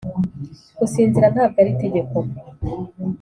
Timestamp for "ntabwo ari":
1.33-1.69